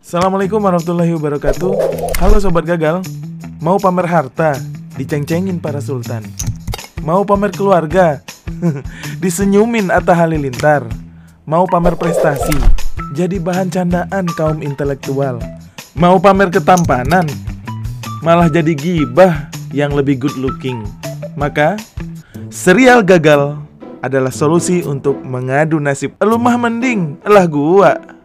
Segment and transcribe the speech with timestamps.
[0.00, 1.72] Assalamualaikum warahmatullahi wabarakatuh
[2.24, 3.04] Halo Sobat Gagal
[3.60, 4.56] Mau pamer harta?
[4.96, 6.24] Diceng-cengin para sultan
[7.04, 8.24] Mau pamer keluarga?
[9.22, 10.88] Disenyumin Atta Halilintar
[11.44, 12.56] Mau pamer prestasi?
[13.12, 15.36] Jadi bahan candaan kaum intelektual
[15.92, 17.28] Mau pamer ketampanan?
[18.24, 20.80] Malah jadi gibah yang lebih good looking
[21.36, 21.76] Maka
[22.48, 23.60] serial gagal
[24.00, 28.19] adalah solusi untuk mengadu nasib Elumah mending, elah gua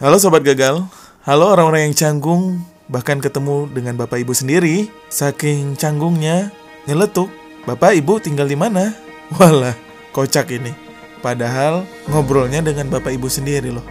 [0.00, 0.80] Halo Sobat Gagal.
[1.28, 4.88] Halo orang-orang yang canggung Bahkan ketemu dengan Bapak Ibu sendiri.
[5.12, 6.48] Saking canggungnya
[6.88, 7.28] Nyeletuk
[7.68, 8.96] Bapak Ibu tinggal di mana?
[9.36, 9.76] Walah,
[10.16, 10.72] kocak ini.
[11.20, 13.84] Padahal ngobrolnya dengan Bapak Ibu sendiri loh.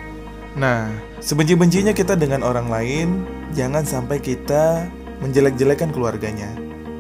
[0.58, 0.90] Nah,
[1.22, 4.90] sebenci-bencinya kita dengan orang lain Jangan sampai kita
[5.22, 6.50] menjelek-jelekan keluarganya.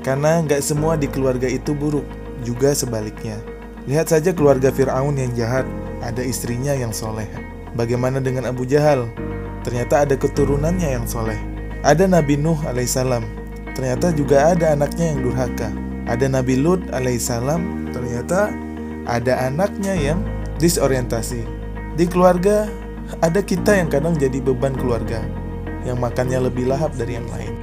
[0.05, 2.05] Karena nggak semua di keluarga itu buruk
[2.45, 3.41] Juga sebaliknya.
[3.89, 5.66] Lihat saja keluarga Fir'aun yang jahat
[5.98, 9.09] Ada istrinya yang soleh Bagaimana dengan Abu Jahal?
[9.62, 11.38] Ternyata ada keturunannya yang soleh.
[11.86, 13.22] Ada Nabi Nuh alaihissalam.
[13.78, 15.70] Ternyata juga ada anaknya yang durhaka.
[16.09, 17.94] Ada Nabi Lut alaihissalam.
[17.94, 18.50] Ternyata
[19.06, 20.20] ada anaknya yang
[20.58, 21.45] disorientasi.
[21.94, 22.66] Di keluarga
[23.22, 25.22] ada kita yang kadang jadi beban keluarga.
[25.86, 27.54] Yang makannya lebih lahap dari yang lain.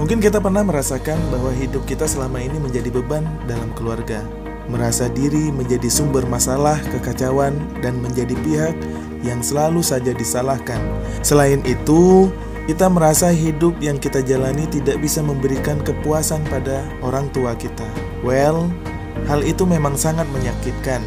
[0.00, 4.22] Mungkin kita pernah merasakan bahwa hidup kita selama ini menjadi beban dalam keluarga
[4.68, 8.76] merasa diri menjadi sumber masalah, kekacauan, dan menjadi pihak
[9.26, 10.78] yang selalu saja disalahkan.
[11.24, 12.30] Selain itu,
[12.68, 17.88] kita merasa hidup yang kita jalani tidak bisa memberikan kepuasan pada orang tua kita.
[18.20, 18.68] Well,
[19.24, 21.00] hal itu memang sangat menyakitkan.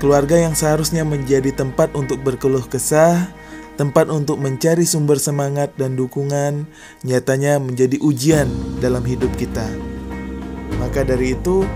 [0.00, 3.28] Keluarga yang seharusnya menjadi tempat untuk berkeluh kesah,
[3.76, 6.66] tempat untuk mencari sumber semangat dan dukungan,
[7.04, 8.48] nyatanya menjadi ujian
[8.80, 9.64] dalam hidup kita.
[10.80, 11.68] Maka dari itu,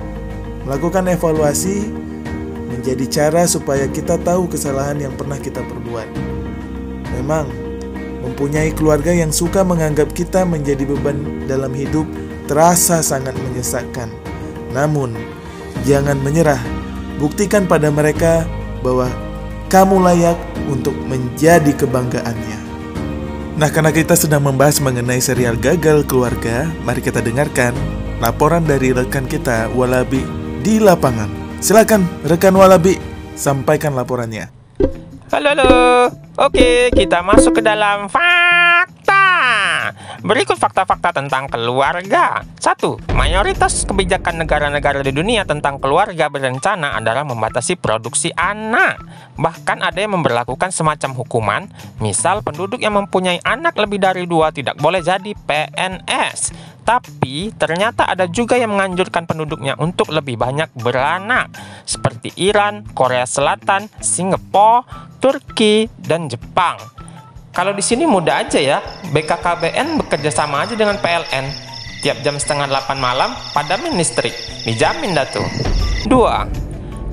[0.66, 2.08] Melakukan evaluasi
[2.68, 6.08] menjadi cara supaya kita tahu kesalahan yang pernah kita perbuat.
[7.18, 7.48] Memang,
[8.22, 12.04] mempunyai keluarga yang suka menganggap kita menjadi beban dalam hidup
[12.46, 14.12] terasa sangat menyesakkan.
[14.70, 15.16] Namun,
[15.88, 16.60] jangan menyerah.
[17.18, 18.46] Buktikan pada mereka
[18.84, 19.10] bahwa
[19.68, 20.38] kamu layak
[20.70, 22.58] untuk menjadi kebanggaannya.
[23.58, 27.74] Nah, karena kita sedang membahas mengenai serial gagal keluarga, mari kita dengarkan
[28.22, 30.37] laporan dari rekan kita Walabi
[30.68, 31.32] di lapangan.
[31.64, 33.00] Silakan rekan Walabi,
[33.32, 34.52] sampaikan laporannya.
[35.32, 35.72] Halo, halo.
[36.36, 38.97] Oke, kita masuk ke dalam fakta.
[40.18, 42.42] Berikut fakta-fakta tentang keluarga.
[42.58, 48.98] Satu, mayoritas kebijakan negara-negara di dunia tentang keluarga berencana adalah membatasi produksi anak.
[49.38, 51.62] Bahkan ada yang memperlakukan semacam hukuman,
[52.02, 56.50] misal penduduk yang mempunyai anak lebih dari dua tidak boleh jadi PNS.
[56.82, 61.54] Tapi ternyata ada juga yang menganjurkan penduduknya untuk lebih banyak beranak,
[61.86, 64.82] seperti Iran, Korea Selatan, Singapura,
[65.22, 66.97] Turki, dan Jepang.
[67.58, 68.78] Kalau di sini mudah aja ya,
[69.10, 71.50] BKKBN bekerja sama aja dengan PLN.
[72.06, 74.30] Tiap jam setengah 8 malam, padamin listrik.
[74.62, 75.42] Dijamin dah tuh.
[76.06, 76.46] Dua,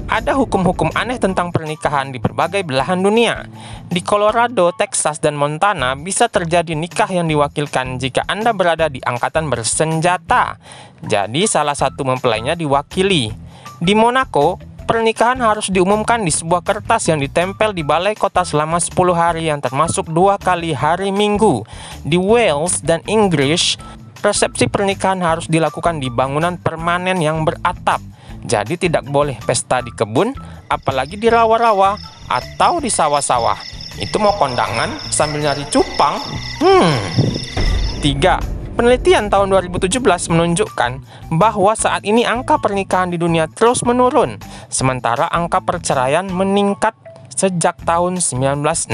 [0.06, 3.50] ada hukum-hukum aneh tentang pernikahan di berbagai belahan dunia.
[3.90, 9.50] Di Colorado, Texas, dan Montana bisa terjadi nikah yang diwakilkan jika Anda berada di angkatan
[9.50, 10.62] bersenjata.
[11.02, 13.34] Jadi salah satu mempelainya diwakili.
[13.82, 18.94] Di Monaco, pernikahan harus diumumkan di sebuah kertas yang ditempel di balai kota selama 10
[19.12, 21.66] hari yang termasuk dua kali hari Minggu.
[22.06, 23.76] Di Wales dan Inggris,
[24.22, 28.00] resepsi pernikahan harus dilakukan di bangunan permanen yang beratap.
[28.46, 30.32] Jadi tidak boleh pesta di kebun,
[30.70, 31.98] apalagi di rawa-rawa
[32.30, 33.58] atau di sawah-sawah.
[33.98, 36.22] Itu mau kondangan sambil nyari cupang?
[36.62, 37.00] Hmm.
[38.06, 38.38] Tiga,
[38.76, 40.04] Penelitian tahun 2017
[40.36, 40.92] menunjukkan
[41.32, 44.36] bahwa saat ini angka pernikahan di dunia terus menurun,
[44.68, 46.92] sementara angka perceraian meningkat
[47.32, 48.92] sejak tahun 1960.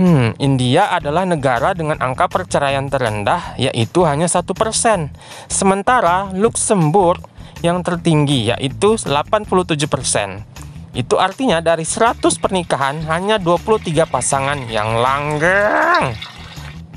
[0.00, 5.12] Hmm, India adalah negara dengan angka perceraian terendah, yaitu hanya satu persen.
[5.52, 7.20] Sementara Luxembourg
[7.60, 10.48] yang tertinggi yaitu 87%.
[10.96, 16.16] Itu artinya dari 100 pernikahan hanya 23 pasangan yang langgeng.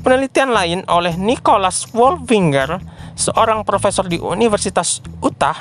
[0.04, 2.76] Penelitian lain oleh Nicholas Wolfinger,
[3.16, 5.56] seorang profesor di Universitas Utah,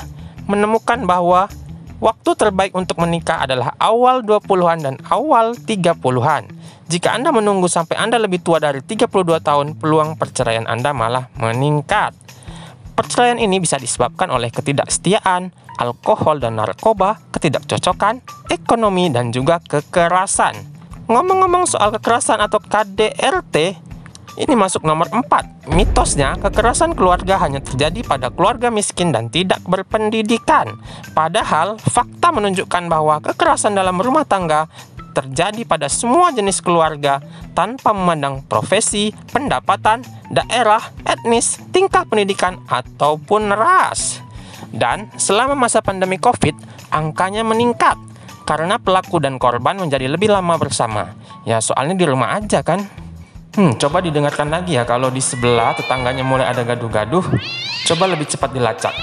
[0.52, 1.48] menemukan bahwa
[2.04, 6.52] waktu terbaik untuk menikah adalah awal 20-an dan awal 30-an.
[6.92, 9.08] Jika Anda menunggu sampai Anda lebih tua dari 32
[9.40, 12.12] tahun, peluang perceraian Anda malah meningkat.
[13.00, 18.20] Perceraian ini bisa disebabkan oleh ketidaksetiaan, alkohol dan narkoba, ketidakcocokan,
[18.52, 20.60] ekonomi, dan juga kekerasan.
[21.08, 23.56] Ngomong-ngomong soal kekerasan atau KDRT,
[24.34, 25.70] ini masuk nomor 4.
[25.78, 30.74] Mitosnya, kekerasan keluarga hanya terjadi pada keluarga miskin dan tidak berpendidikan.
[31.14, 34.66] Padahal, fakta menunjukkan bahwa kekerasan dalam rumah tangga
[35.14, 37.22] terjadi pada semua jenis keluarga
[37.54, 40.02] tanpa memandang profesi, pendapatan,
[40.34, 44.18] daerah, etnis, tingkah pendidikan, ataupun ras.
[44.74, 47.94] Dan selama masa pandemi COVID, angkanya meningkat
[48.50, 51.14] karena pelaku dan korban menjadi lebih lama bersama.
[51.46, 53.03] Ya, soalnya di rumah aja kan.
[53.54, 57.22] Hmm, coba didengarkan lagi ya kalau di sebelah tetangganya mulai ada gaduh-gaduh,
[57.86, 58.98] coba lebih cepat dilacak.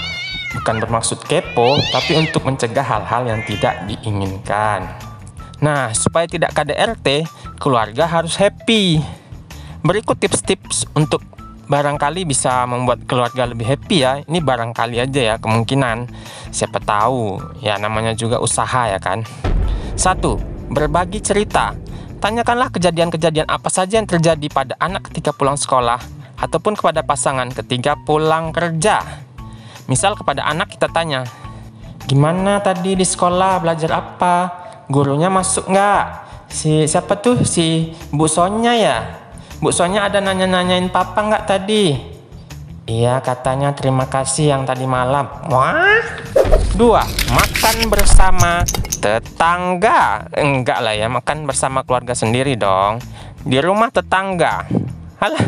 [0.59, 4.91] Bukan bermaksud kepo, tapi untuk mencegah hal-hal yang tidak diinginkan.
[5.63, 7.31] Nah, supaya tidak KDRT,
[7.63, 8.99] keluarga harus happy.
[9.87, 11.23] Berikut tips-tips untuk
[11.71, 14.19] barangkali bisa membuat keluarga lebih happy ya.
[14.27, 16.11] Ini barangkali aja ya kemungkinan.
[16.51, 19.23] Siapa tahu, ya namanya juga usaha ya kan.
[19.95, 20.43] Satu,
[20.75, 21.90] berbagi cerita.
[22.21, 25.97] Tanyakanlah kejadian-kejadian apa saja yang terjadi pada anak ketika pulang sekolah
[26.37, 29.01] ataupun kepada pasangan ketika pulang kerja.
[29.89, 31.25] Misal kepada anak kita tanya,
[32.05, 34.37] gimana tadi di sekolah belajar apa?
[34.93, 36.05] Gurunya masuk nggak?
[36.53, 38.99] Si siapa tuh si Bu Sonya ya?
[39.65, 41.97] Bu Sonya ada nanya-nanyain papa nggak tadi?
[42.85, 45.25] Iya katanya terima kasih yang tadi malam.
[45.49, 46.05] Wah.
[46.79, 47.03] Dua,
[47.35, 48.63] makan bersama
[49.03, 50.31] tetangga.
[50.35, 53.03] Enggak lah ya, makan bersama keluarga sendiri dong.
[53.43, 54.71] Di rumah tetangga.
[55.19, 55.45] Halah,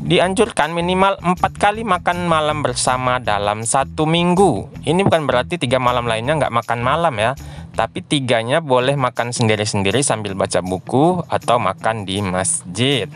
[0.00, 4.70] dianjurkan minimal empat kali makan malam bersama dalam satu minggu.
[4.86, 7.36] Ini bukan berarti tiga malam lainnya nggak makan malam ya,
[7.76, 13.12] tapi tiganya boleh makan sendiri-sendiri sambil baca buku atau makan di masjid.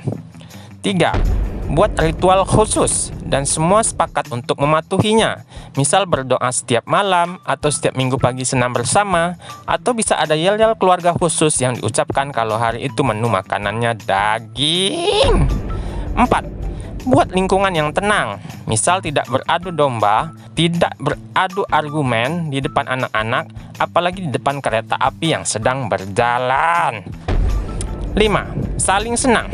[0.81, 1.17] Tiga,
[1.71, 5.47] buat ritual khusus dan semua sepakat untuk mematuhinya.
[5.79, 11.15] Misal berdoa setiap malam atau setiap minggu pagi senam bersama atau bisa ada yel-yel keluarga
[11.15, 15.47] khusus yang diucapkan kalau hari itu menu makanannya daging.
[16.19, 17.07] 4.
[17.07, 18.43] Buat lingkungan yang tenang.
[18.67, 23.47] Misal tidak beradu domba, tidak beradu argumen di depan anak-anak,
[23.79, 27.07] apalagi di depan kereta api yang sedang berjalan.
[28.19, 28.19] 5.
[28.75, 29.47] Saling senang.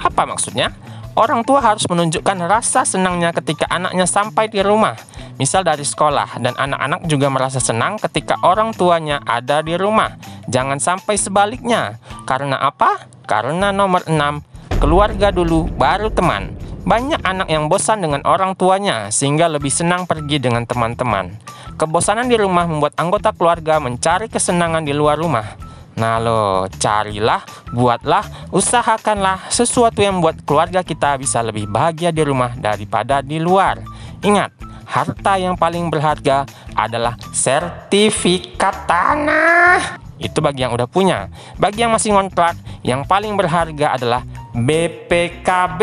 [0.00, 0.72] Apa maksudnya?
[1.18, 4.94] Orang tua harus menunjukkan rasa senangnya ketika anaknya sampai di rumah,
[5.34, 10.14] misal dari sekolah, dan anak-anak juga merasa senang ketika orang tuanya ada di rumah.
[10.46, 11.98] Jangan sampai sebaliknya.
[12.22, 13.10] Karena apa?
[13.26, 16.54] Karena nomor 6, keluarga dulu baru teman.
[16.86, 21.34] Banyak anak yang bosan dengan orang tuanya sehingga lebih senang pergi dengan teman-teman.
[21.74, 25.67] Kebosanan di rumah membuat anggota keluarga mencari kesenangan di luar rumah.
[25.98, 27.42] Nah lo, carilah,
[27.74, 28.22] buatlah,
[28.54, 33.82] usahakanlah sesuatu yang membuat keluarga kita bisa lebih bahagia di rumah daripada di luar.
[34.22, 34.54] Ingat,
[34.86, 36.46] harta yang paling berharga
[36.78, 39.98] adalah sertifikat tanah.
[40.22, 41.34] Itu bagi yang udah punya.
[41.58, 42.54] Bagi yang masih ngontrak,
[42.86, 44.22] yang paling berharga adalah
[44.54, 45.82] BPKB.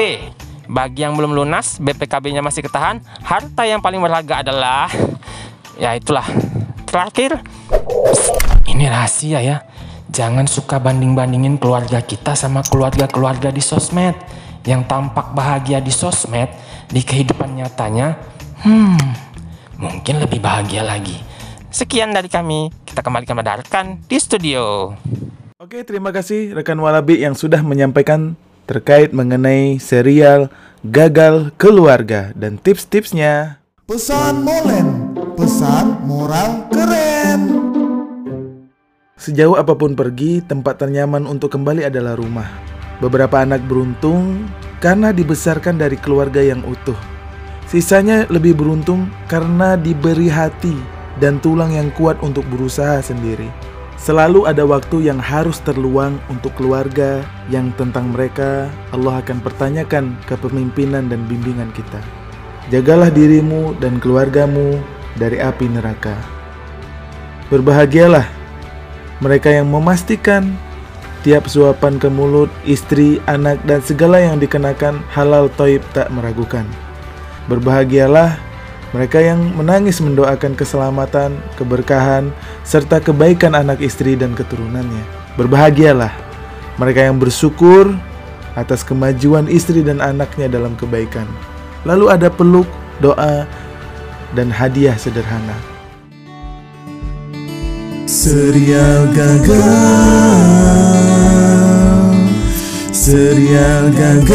[0.71, 4.87] Bagi yang belum lunas, BPKB-nya masih ketahan, harta yang paling berharga adalah
[5.75, 6.23] ya itulah.
[6.87, 7.43] Terakhir,
[8.71, 9.74] ini rahasia ya
[10.15, 14.15] Jangan suka banding-bandingin keluarga kita sama keluarga-keluarga di sosmed.
[14.63, 16.47] Yang tampak bahagia di sosmed,
[16.87, 18.15] di kehidupan nyatanya,
[18.63, 18.97] hmm,
[19.75, 21.19] mungkin lebih bahagia lagi.
[21.67, 24.95] Sekian dari kami, kita kembalikan pada rekan di studio.
[25.59, 28.39] Oke, terima kasih rekan Walabi yang sudah menyampaikan
[28.71, 30.47] terkait mengenai serial
[30.87, 33.59] Gagal Keluarga dan tips-tipsnya.
[33.83, 37.14] Pesan molen, pesan moral keren.
[39.15, 42.51] Sejauh apa pun pergi, tempat ternyaman untuk kembali adalah rumah.
[42.99, 44.43] Beberapa anak beruntung
[44.83, 46.99] karena dibesarkan dari keluarga yang utuh.
[47.63, 50.75] Sisanya lebih beruntung karena diberi hati
[51.23, 53.47] dan tulang yang kuat untuk berusaha sendiri.
[53.95, 61.07] Selalu ada waktu yang harus terluang untuk keluarga yang tentang mereka Allah akan pertanyakan kepemimpinan
[61.07, 62.03] dan bimbingan kita.
[62.67, 64.75] Jagalah dirimu dan keluargamu
[65.15, 66.19] dari api neraka.
[67.47, 68.44] Berbahagialah
[69.23, 70.55] mereka yang memastikan
[71.25, 76.67] tiap suapan ke mulut, istri, anak, dan segala yang dikenakan halal toib tak meragukan.
[77.49, 78.37] Berbahagialah
[78.93, 82.29] mereka yang menangis mendoakan keselamatan, keberkahan,
[82.61, 85.03] serta kebaikan anak istri dan keturunannya.
[85.35, 86.13] Berbahagialah
[86.77, 87.91] mereka yang bersyukur
[88.55, 91.27] atas kemajuan istri dan anaknya dalam kebaikan.
[91.83, 92.69] Lalu ada peluk,
[93.03, 93.43] doa,
[94.31, 95.74] dan hadiah sederhana.
[98.25, 99.61] Serial gagal.
[102.89, 104.33] Serial gagal.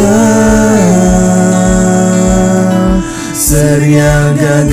[3.34, 4.70] Serial gagal.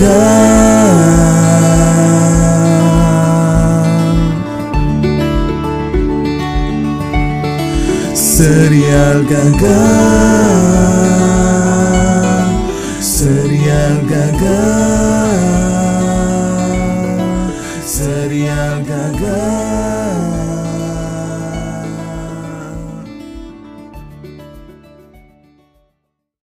[8.13, 9.57] Serial gagal.
[13.01, 14.96] Serial gagal